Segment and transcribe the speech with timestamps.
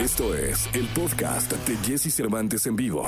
[0.00, 3.06] Esto es el podcast de Jesse Cervantes en vivo.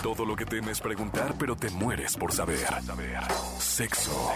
[0.00, 2.64] Todo lo que temes preguntar, pero te mueres por saber.
[3.58, 4.30] Sexo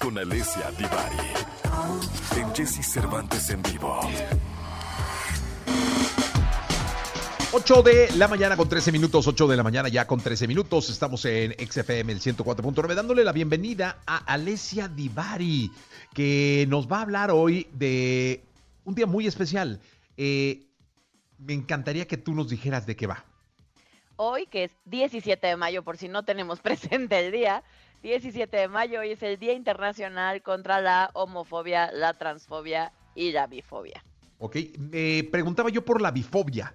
[0.00, 2.40] con Alessia Divari.
[2.40, 4.00] En Jesse Cervantes en vivo.
[7.52, 10.90] 8 de la mañana con 13 minutos, 8 de la mañana ya con 13 minutos.
[10.90, 15.70] Estamos en XFM el 104.9 dándole la bienvenida a Alessia Divari,
[16.12, 18.42] que nos va a hablar hoy de
[18.84, 19.80] un día muy especial.
[20.16, 20.66] Eh,
[21.38, 23.24] me encantaría que tú nos dijeras de qué va.
[24.16, 27.62] Hoy, que es 17 de mayo, por si no tenemos presente el día,
[28.02, 33.46] 17 de mayo, hoy es el Día Internacional contra la Homofobia, la Transfobia y la
[33.46, 34.02] Bifobia.
[34.38, 36.74] Ok, me preguntaba yo por la bifobia.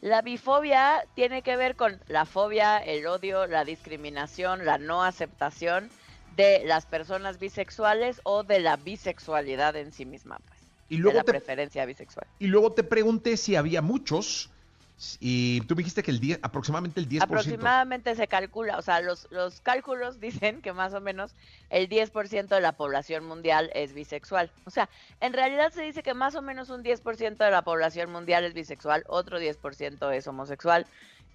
[0.00, 5.90] La bifobia tiene que ver con la fobia, el odio, la discriminación, la no aceptación
[6.36, 10.38] de las personas bisexuales o de la bisexualidad en sí misma.
[10.48, 10.59] Pues
[10.90, 12.26] y luego la preferencia bisexual.
[12.38, 14.50] Y luego te pregunté si había muchos.
[15.18, 17.22] Y tú me dijiste que el 10, aproximadamente el 10%.
[17.22, 21.34] Aproximadamente se calcula, o sea, los, los cálculos dicen que más o menos
[21.70, 24.50] el 10% de la población mundial es bisexual.
[24.66, 28.12] O sea, en realidad se dice que más o menos un 10% de la población
[28.12, 30.86] mundial es bisexual, otro 10% es homosexual.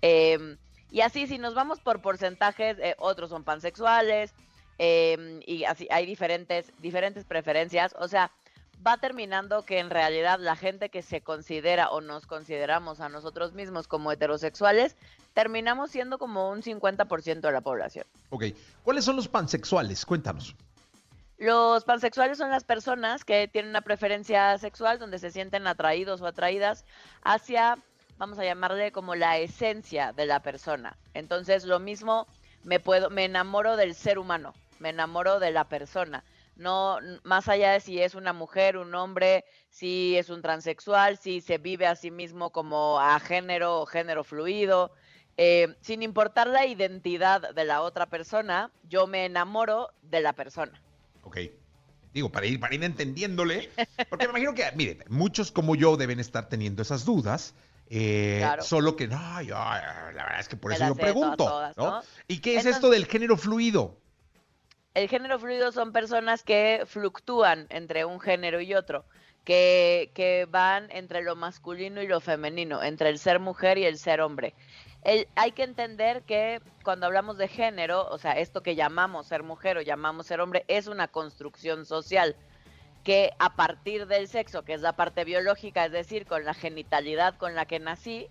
[0.02, 0.58] Em,
[0.92, 4.32] y así, si nos vamos por porcentajes, eh, otros son pansexuales,
[4.78, 7.96] em, y así hay diferentes, diferentes preferencias.
[7.98, 8.32] O sea,
[8.86, 13.54] va terminando que en realidad la gente que se considera o nos consideramos a nosotros
[13.54, 14.96] mismos como heterosexuales,
[15.34, 18.06] terminamos siendo como un 50% de la población.
[18.30, 18.46] Ok,
[18.84, 20.06] ¿cuáles son los pansexuales?
[20.06, 20.56] Cuéntanos.
[21.38, 26.28] Los pansexuales son las personas que tienen una preferencia sexual donde se sienten atraídos o
[26.28, 26.86] atraídas
[27.24, 27.78] hacia,
[28.18, 30.96] vamos a llamarle como la esencia de la persona.
[31.14, 32.26] Entonces, lo mismo,
[32.64, 36.24] me puedo, me enamoro del ser humano, me enamoro de la persona
[36.56, 41.42] no más allá de si es una mujer, un hombre, si es un transexual, si
[41.42, 44.92] se vive a sí mismo como a género o género fluido,
[45.38, 50.82] eh, sin importar la identidad de la otra persona, yo me enamoro de la persona.
[51.24, 51.38] Ok.
[52.14, 53.70] Digo, para ir, para ir entendiéndole,
[54.10, 57.54] porque me imagino que, mire, muchos como yo deben estar teniendo esas dudas.
[57.88, 61.72] Eh, solo que no, la verdad es que por eso lo pregunto.
[62.28, 63.98] ¿Y qué es esto del género fluido?
[64.96, 69.06] El género fluido son personas que fluctúan entre un género y otro,
[69.44, 73.98] que, que van entre lo masculino y lo femenino, entre el ser mujer y el
[73.98, 74.56] ser hombre.
[75.36, 79.78] hay que entender que cuando hablamos de género, o sea, esto que llamamos ser mujer
[79.78, 82.36] o llamamos ser hombre, es una construcción social
[83.04, 87.36] que a partir del sexo, que es la parte biológica, es decir, con la genitalidad
[87.38, 88.30] con la que nací,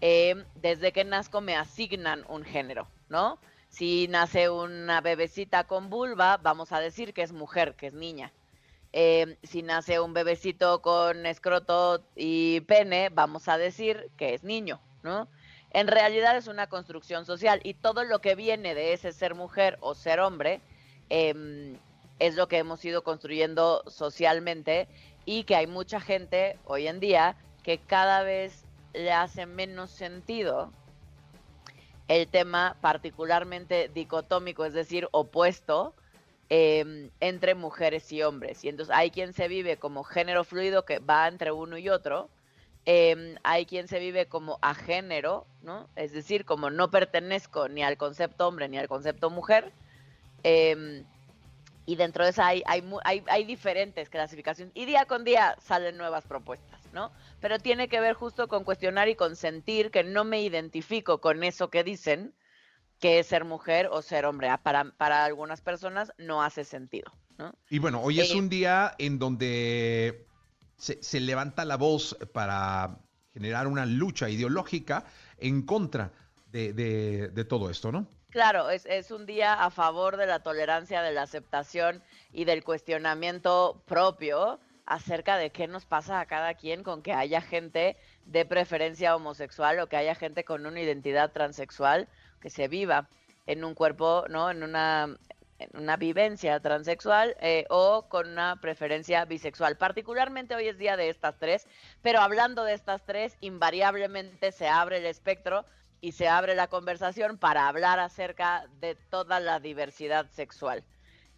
[0.00, 3.40] eh, desde que nazco me asignan un género, ¿no?
[3.72, 8.30] Si nace una bebecita con vulva, vamos a decir que es mujer, que es niña.
[8.92, 14.78] Eh, si nace un bebecito con escroto y pene, vamos a decir que es niño,
[15.02, 15.26] ¿no?
[15.70, 19.78] En realidad es una construcción social y todo lo que viene de ese ser mujer
[19.80, 20.60] o ser hombre
[21.08, 21.78] em,
[22.18, 24.86] es lo que hemos ido construyendo socialmente
[25.24, 30.70] y que hay mucha gente hoy en día que cada vez le hace menos sentido
[32.12, 35.94] el tema particularmente dicotómico, es decir, opuesto
[36.50, 38.62] em, entre mujeres y hombres.
[38.64, 42.28] Y entonces hay quien se vive como género fluido que va entre uno y otro.
[42.84, 45.88] Em, hay quien se vive como a género, ¿no?
[45.96, 49.72] Es decir, como no pertenezco ni al concepto hombre ni al concepto mujer.
[50.42, 51.06] Em,
[51.86, 54.72] y dentro de esa hay, diferentes clasificaciones.
[54.76, 56.71] Y día con día salen nuevas propuestas.
[56.92, 57.12] ¿No?
[57.40, 61.42] Pero tiene que ver justo con cuestionar y con sentir que no me identifico con
[61.42, 62.34] eso que dicen,
[63.00, 64.48] que es ser mujer o ser hombre.
[64.48, 67.54] Ah, para, para algunas personas no hace sentido, ¿no?
[67.68, 70.26] Y bueno, hoy es eh, un día en donde
[70.76, 72.98] se, levanta la voz para
[73.32, 75.04] generar una lucha ideológica
[75.38, 76.12] en contra
[76.50, 78.06] de, de, todo esto, ¿no?
[78.28, 82.62] Claro, es, es, un día a favor de la tolerancia, de la aceptación y del
[82.62, 87.96] cuestionamiento propio acerca de qué nos pasa a cada quien con que haya gente
[88.26, 92.08] de preferencia homosexual o que haya gente con una identidad transexual
[92.40, 93.08] que se viva
[93.46, 94.50] en un cuerpo, ¿no?
[94.50, 95.16] En una,
[95.58, 99.76] en una vivencia transexual eh, o con una preferencia bisexual.
[99.76, 101.66] Particularmente hoy es día de estas tres,
[102.02, 105.64] pero hablando de estas tres, invariablemente se abre el espectro
[106.00, 110.84] y se abre la conversación para hablar acerca de toda la diversidad sexual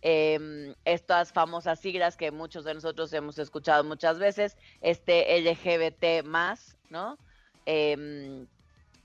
[0.07, 6.77] eh, estas famosas siglas que muchos de nosotros hemos escuchado muchas veces, este LGBT más,
[6.91, 7.17] ¿no?
[7.65, 8.45] Eh,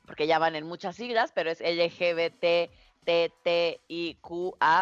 [0.06, 2.28] porque ya van en muchas siglas, pero es LGBTTIQA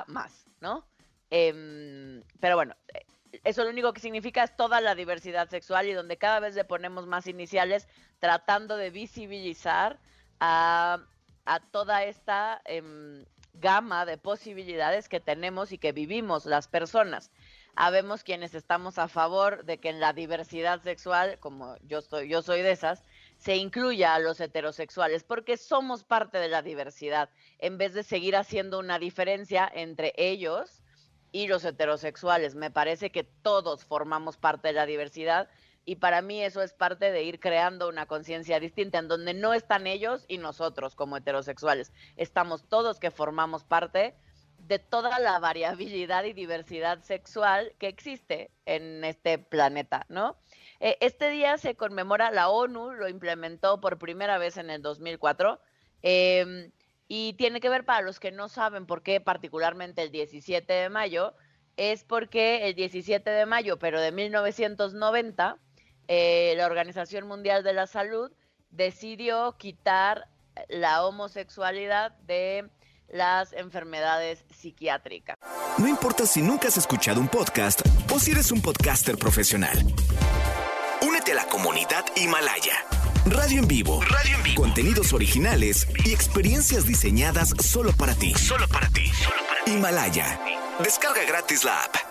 [0.08, 0.88] más, ¿no?
[1.30, 2.76] Eh, pero bueno,
[3.44, 6.64] eso lo único que significa es toda la diversidad sexual y donde cada vez le
[6.64, 7.88] ponemos más iniciales
[8.18, 10.00] tratando de visibilizar
[10.40, 11.00] a,
[11.72, 13.24] toda esta em,
[13.60, 17.32] gama de posibilidades que tenemos y que vivimos las personas.
[17.76, 22.42] Habemos quienes estamos a favor de que en la diversidad sexual, como yo estoy, yo
[22.42, 23.04] soy de esas,
[23.38, 28.36] se incluya a los heterosexuales, porque somos parte de la diversidad, en vez de seguir
[28.36, 30.82] haciendo una diferencia entre ellos
[31.32, 32.56] y los heterosexuales.
[32.56, 35.48] Me parece que todos formamos parte de la diversidad
[35.88, 39.54] y para mí eso es parte de ir creando una conciencia distinta en donde no
[39.54, 41.94] están ellos y nosotros como heterosexuales.
[42.18, 44.14] Estamos todos que formamos parte
[44.60, 50.36] de toda la variabilidad y diversidad sexual que existe en este planeta, ¿no?
[50.82, 55.62] Eh, este día se conmemora, la ONU lo implementó por primera vez en el 2004.
[56.04, 56.70] Eh,
[57.08, 60.90] y tiene que ver para los que no saben por qué particularmente el 17 de
[60.90, 61.34] mayo,
[61.78, 65.58] es porque el 17 de mayo, pero de 1990,
[66.08, 68.32] eh, la Organización Mundial de la Salud
[68.70, 70.28] decidió quitar
[70.70, 72.70] la homosexualidad de
[73.08, 75.38] las enfermedades psiquiátricas.
[75.78, 77.82] No importa si nunca has escuchado un podcast
[78.14, 79.78] o si eres un podcaster profesional.
[81.02, 82.86] Únete a la comunidad Himalaya.
[83.26, 84.02] Radio en vivo.
[84.02, 84.62] Radio en vivo.
[84.62, 88.34] Contenidos originales y experiencias diseñadas solo para ti.
[88.34, 89.08] Solo para ti.
[89.08, 89.72] Solo para ti.
[89.72, 90.40] Himalaya.
[90.80, 92.07] Descarga gratis la app.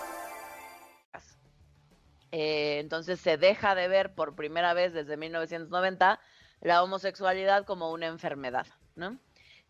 [2.31, 6.19] Eh, entonces se deja de ver por primera vez desde 1990
[6.61, 9.19] la homosexualidad como una enfermedad, ¿no?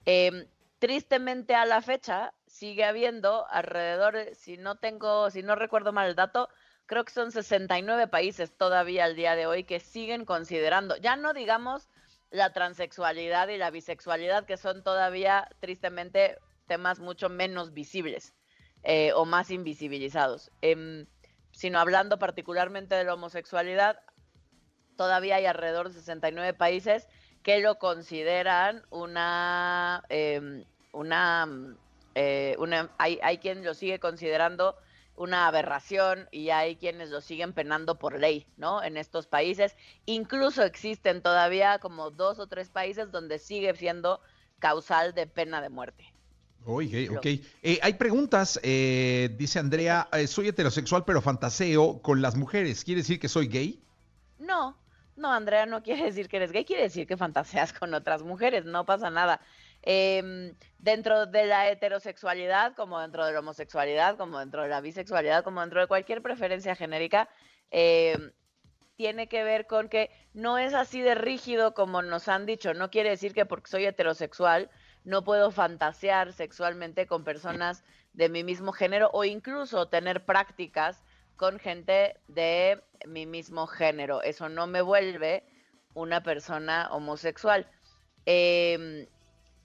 [0.06, 0.48] Em,
[0.80, 6.16] tristemente a la fecha sigue habiendo alrededor, si no tengo, si no recuerdo mal el
[6.16, 6.50] dato,
[6.86, 11.34] creo que son 69 países todavía al día de hoy que siguen considerando, ya no
[11.34, 11.90] digamos
[12.30, 16.38] la transexualidad y la bisexualidad, que son todavía tristemente
[16.68, 18.34] temas mucho menos visibles
[18.84, 21.08] eh, o más invisibilizados, em,
[21.58, 24.00] sino hablando particularmente de la homosexualidad,
[24.96, 27.08] todavía hay alrededor de 69 países
[27.42, 31.48] que lo consideran una, em, una,
[32.14, 34.78] eh, una hay, hay quien lo sigue considerando
[35.16, 38.84] una aberración y hay quienes lo siguen penando por ley, ¿no?
[38.84, 39.76] En estos países.
[40.06, 44.22] Incluso existen todavía como dos o tres países donde sigue siendo
[44.60, 46.14] causal de pena de muerte.
[46.70, 47.26] Oye, ok.
[47.26, 52.84] Eh, hay preguntas, eh, dice Andrea, eh, soy heterosexual pero fantaseo con las mujeres.
[52.84, 53.82] ¿Quiere decir que soy gay?
[54.38, 54.78] No,
[55.16, 58.66] no, Andrea, no quiere decir que eres gay, quiere decir que fantaseas con otras mujeres,
[58.66, 59.40] no pasa nada.
[59.82, 65.46] Em, dentro de la heterosexualidad, como dentro de la homosexualidad, como dentro de la bisexualidad,
[65.46, 67.30] como dentro de cualquier preferencia genérica,
[67.72, 68.34] em,
[68.98, 72.74] tiene que ver con que no es así de rígido como nos han dicho.
[72.74, 74.70] No quiere decir que porque soy heterosexual
[75.08, 81.02] no puedo fantasear sexualmente con personas de mi mismo género o incluso tener prácticas
[81.38, 84.22] con gente de mi mismo género.
[84.22, 85.46] Eso no me vuelve
[85.94, 87.70] una persona homosexual.
[88.26, 89.08] Eh,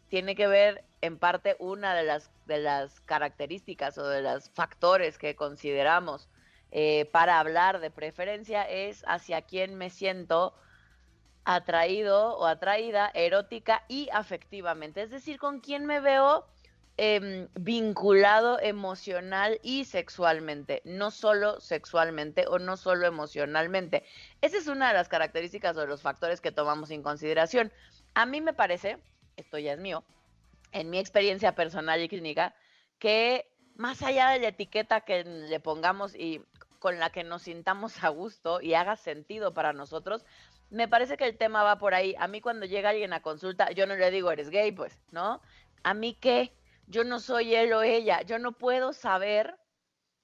[0.09, 5.19] tiene que ver en parte una de las, de las características o de los factores
[5.19, 6.29] que consideramos
[6.71, 10.55] eh, para hablar de preferencia es hacia quién me siento
[11.45, 16.47] atraído o atraída erótica y afectivamente, es decir, con quién me veo
[16.97, 24.05] em, vinculado emocional y sexualmente, no solo sexualmente o no solo emocionalmente.
[24.41, 27.73] Esa es una de las características o los factores que tomamos en consideración.
[28.15, 28.99] A mí me parece
[29.37, 30.05] esto ya es mío,
[30.73, 32.55] en mi experiencia personal y clínica,
[32.99, 36.43] que más allá de la etiqueta que le pongamos y
[36.79, 40.25] con la que nos sintamos a gusto y haga sentido para nosotros,
[40.73, 42.15] me parece que el tema va por ahí.
[42.19, 45.43] A mí cuando llega alguien a consulta, yo no le digo, eres gay, pues, ¿no?
[45.83, 49.59] A mí qué, yo no soy él o ella, yo no puedo saber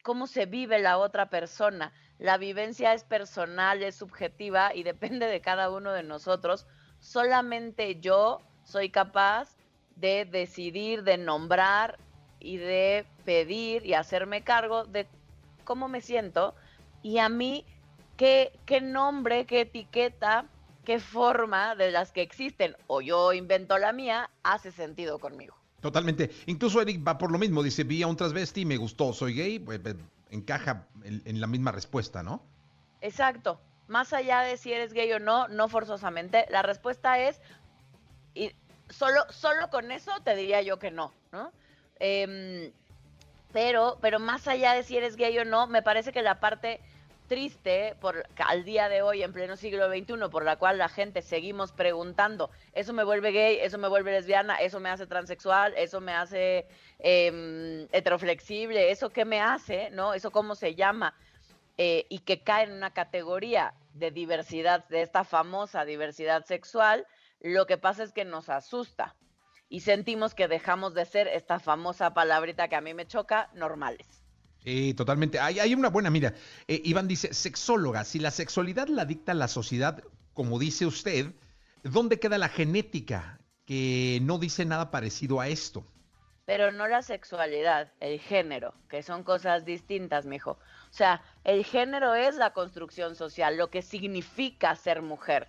[0.03, 1.93] cómo se vive la otra persona.
[2.19, 6.67] La vivencia es personal, es subjetiva y depende de cada uno de nosotros.
[6.99, 9.55] Solamente yo soy capaz
[9.97, 11.99] de decidir, de nombrar
[12.41, 15.07] y de pedir y hacerme cargo de
[15.65, 16.55] cómo me siento
[17.03, 17.67] y a mí
[18.19, 20.45] qué, qué nombre, qué etiqueta,
[20.85, 25.57] qué forma de las que existen o yo invento la mía hace sentido conmigo.
[25.81, 26.31] Totalmente.
[26.47, 29.59] Incluso Eric va por lo mismo, dice, vi a un transvesti me gustó, soy gay,
[29.61, 29.95] pues, pues
[30.31, 32.43] encaja en, en la misma respuesta, ¿no?
[33.01, 33.61] Exacto.
[33.87, 37.41] Más allá de si eres gay o no, no forzosamente, la respuesta es
[38.35, 38.53] y
[38.91, 41.53] solo, solo con eso te diría yo que no, ¿no?
[42.01, 42.73] Em,
[43.53, 46.81] pero, pero más allá de si eres gay o no, me parece que la parte
[47.29, 51.23] triste por al día de hoy en pleno siglo XXI por la cual la gente
[51.23, 56.01] seguimos preguntando eso me vuelve gay eso me vuelve lesbiana eso me hace transexual eso
[56.01, 56.67] me hace
[56.99, 61.15] eh, heteroflexible eso qué me hace no eso cómo se llama
[61.81, 67.07] eh, y que cae en una categoría de diversidad, de esta famosa diversidad sexual,
[67.41, 69.15] lo que pasa es que nos asusta
[69.69, 74.28] y sentimos que dejamos de ser esta famosa palabrita que a mí me choca, normales.
[74.65, 75.39] Sí, totalmente.
[75.39, 76.35] Hay, hay una buena, mira,
[76.67, 80.03] eh, Iván dice, sexóloga, si la sexualidad la dicta la sociedad,
[80.35, 81.33] como dice usted,
[81.83, 85.85] ¿dónde queda la genética que no dice nada parecido a esto?
[86.45, 90.53] Pero no la sexualidad, el género, que son cosas distintas, mijo.
[90.53, 95.49] O sea, el género es la construcción social, lo que significa ser mujer.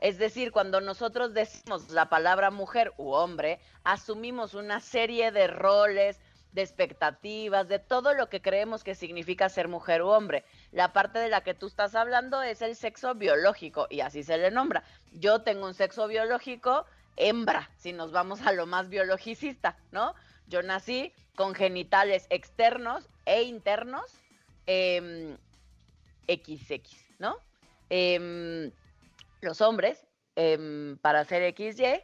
[0.00, 6.20] Es decir, cuando nosotros decimos la palabra mujer u hombre, asumimos una serie de roles,
[6.52, 10.44] de expectativas, de todo lo que creemos que significa ser mujer u hombre.
[10.72, 14.38] La parte de la que tú estás hablando es el sexo biológico y así se
[14.38, 14.82] le nombra.
[15.12, 16.86] Yo tengo un sexo biológico
[17.16, 20.14] hembra, si nos vamos a lo más biologicista, ¿no?
[20.46, 24.10] Yo nací con genitales externos e internos
[24.66, 25.36] XX, em,
[27.18, 27.38] ¿no?
[27.90, 28.70] Em,
[29.40, 32.02] los hombres, em, para ser XY,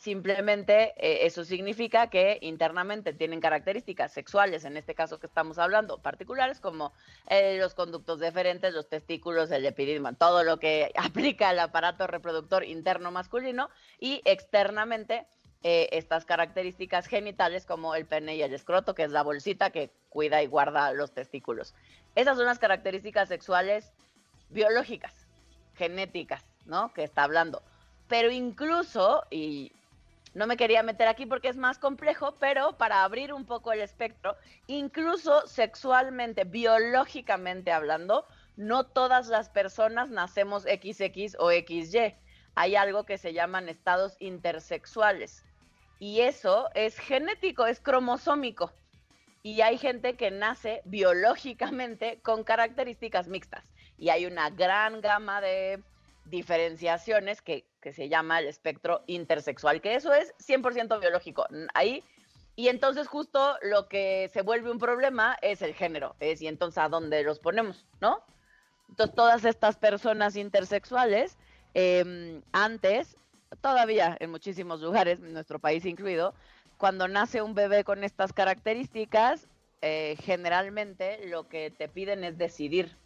[0.00, 5.98] simplemente eh, eso significa que internamente tienen características sexuales, en este caso que estamos hablando,
[5.98, 6.94] particulares como
[7.28, 12.64] eh, los conductos deferentes, los testículos, el epididimo, todo lo que aplica al aparato reproductor
[12.64, 15.26] interno masculino y externamente
[15.62, 19.90] eh, estas características genitales como el pene y el escroto, que es la bolsita que
[20.08, 21.74] cuida y guarda los testículos.
[22.14, 23.92] Esas son las características sexuales
[24.48, 25.26] biológicas,
[25.74, 26.90] genéticas, ¿no?
[26.94, 27.62] Que está hablando.
[28.08, 29.72] Pero incluso, y
[30.34, 33.80] no me quería meter aquí porque es más complejo, pero para abrir un poco el
[33.80, 42.14] espectro, incluso sexualmente, biológicamente hablando, no todas las personas nacemos XX o XY.
[42.54, 45.44] Hay algo que se llaman estados intersexuales
[46.00, 48.72] y eso es genético, es cromosómico.
[49.42, 53.64] Y hay gente que nace biológicamente con características mixtas.
[53.98, 55.82] Y hay una gran gama de
[56.24, 61.46] diferenciaciones que, se llama el espectro intersexual, que eso es 100% biológico.
[61.74, 62.04] Ahí,
[62.56, 66.78] y entonces justo lo que se vuelve un problema es el género, es y entonces
[66.78, 68.22] a dónde los ponemos, ¿no?
[68.88, 71.38] Entonces todas estas personas intersexuales
[71.74, 73.16] em, antes
[73.60, 76.34] todavía en muchísimos lugares, nuestro país incluido,
[76.76, 79.48] cuando nace un bebé con estas características,
[79.82, 82.96] eh, generalmente lo que te piden es decidir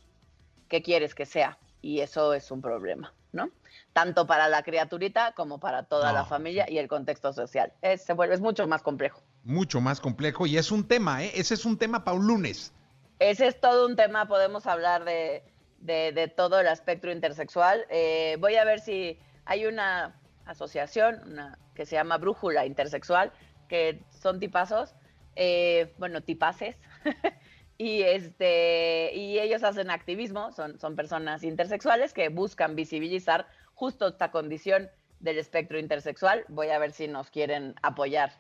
[0.68, 1.59] qué quieres que sea.
[1.85, 3.50] Y eso es un problema, ¿no?
[3.93, 7.75] Tanto para la criaturita como para toda la familia y el contexto social.
[7.83, 9.21] Es, se vuelve, es mucho más complejo.
[9.43, 11.33] Mucho más complejo y es un tema, ¿eh?
[11.35, 12.73] Ese es un tema para un lunes.
[13.19, 15.45] Ese es todo un tema, podemos hablar de,
[15.79, 17.85] de, todo el espectro intersexual.
[17.91, 23.31] Eh, voy a ver si hay una asociación una, que se llama Brújula Intersexual,
[23.69, 24.95] que son tipazos,
[25.37, 26.76] eh, bueno, tipaces,
[27.78, 34.31] y, este, y ellos hacen activismo, son, son personas intersexuales que buscan visibilizar justo esta
[34.31, 34.88] condición
[35.21, 36.45] del espectro intersexual.
[36.49, 38.33] Voy a ver si nos quieren apoyar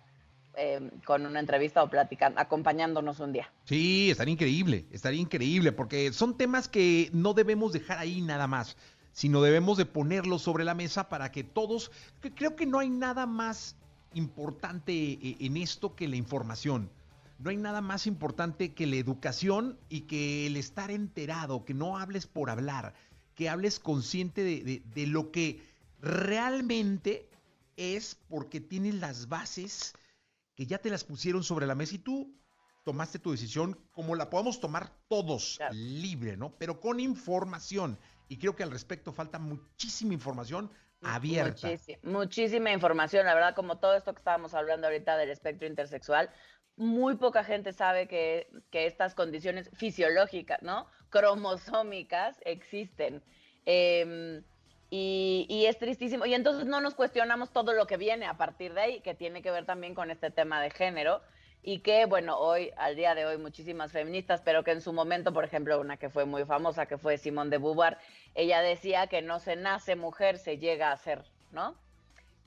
[0.56, 3.50] eh, con una entrevista o platicando, acompañándonos un día.
[3.64, 8.76] Sí, estaría increíble, estaría increíble, porque son temas que no debemos dejar ahí nada más
[9.14, 11.92] sino debemos de ponerlo sobre la mesa para que todos,
[12.34, 13.76] creo que no hay nada más
[14.12, 16.90] importante eh, en esto que la información.
[17.38, 21.98] No hay nada más importante que la educación y que el estar enterado, que no
[21.98, 22.94] hables por hablar,
[23.34, 25.62] que hables consciente de, de lo que
[26.00, 27.28] realmente
[27.76, 29.94] es porque tienes las bases
[30.54, 32.32] que ya te las pusieron sobre la mesa y tú
[32.84, 36.54] tomaste tu decisión como la podemos tomar todos, libre, ¿no?
[36.58, 37.98] Pero con información
[38.28, 40.70] y creo que al respecto falta muchísima información
[41.02, 41.68] abierta.
[42.02, 46.30] muchísima información, la verdad, como todo esto que estábamos hablando ahorita del espectro intersexual,
[46.76, 50.86] muy poca gente sabe que, estas condiciones fisiológicas, ¿no?
[51.10, 53.22] Cromosómicas existen.
[53.66, 54.42] Em,
[54.90, 56.26] y, y, es tristísimo.
[56.26, 59.42] Y entonces no nos cuestionamos todo lo que viene a partir de ahí, que tiene
[59.42, 61.20] que ver también con este tema de género
[61.66, 65.32] y que, bueno, hoy, al día de hoy, muchísimas feministas, pero que en su momento,
[65.32, 67.96] por ejemplo, una que fue muy famosa, que fue Simone de Beauvoir,
[68.34, 71.74] ella decía que no se nace mujer, se llega a ser, ¿no?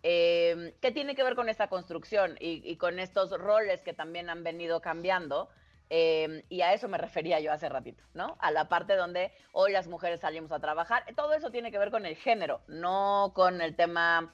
[0.03, 4.43] Eh, ¿Qué tiene que ver con esta construcción y, con estos roles que también han
[4.43, 5.49] venido cambiando?
[5.89, 8.35] Em, y a eso me refería yo hace ratito, ¿no?
[8.39, 11.05] A la parte donde hoy las mujeres salimos a trabajar.
[11.15, 14.33] Todo eso tiene que ver con el género, no con el tema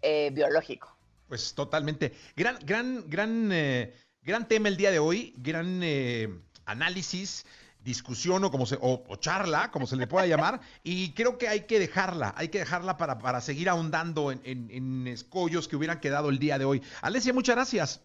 [0.00, 0.96] eh, biológico.
[1.28, 2.12] Pues totalmente.
[2.36, 3.92] Gran, gran, gran eh,
[4.24, 6.28] Gran tema el día de hoy, gran eh,
[6.64, 7.44] análisis,
[7.84, 11.62] discusión o como se, o, charla, como se le pueda llamar, y creo que hay
[11.62, 16.28] que dejarla, hay que dejarla para, para seguir ahondando en, en, escollos que hubieran quedado
[16.28, 16.82] el día de hoy.
[17.00, 18.00] Alesia, muchas gracias.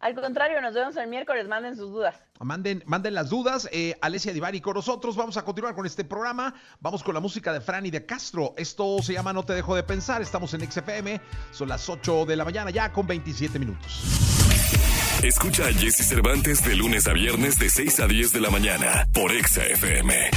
[0.00, 1.48] Al contrario, nos vemos el miércoles.
[1.48, 2.14] Manden sus dudas.
[2.40, 3.68] Manden, manden las dudas.
[3.72, 5.16] Eh, Alessia Divari con nosotros.
[5.16, 6.54] Vamos a continuar con este programa.
[6.80, 8.54] Vamos con la música de Fran y de Castro.
[8.56, 10.20] Esto se llama No te dejo de pensar.
[10.20, 11.20] Estamos en XFM.
[11.50, 14.02] Son las 8 de la mañana ya con 27 minutos.
[15.22, 19.08] Escucha a Jesse Cervantes de lunes a viernes de 6 a 10 de la mañana
[19.14, 20.30] por XFM.